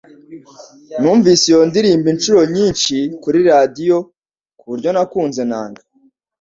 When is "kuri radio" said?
3.23-3.95